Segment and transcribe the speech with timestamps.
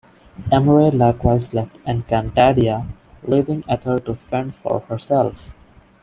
[0.51, 2.87] Emre likewise left Encantadia,
[3.21, 5.53] leaving Ether to fend for herself.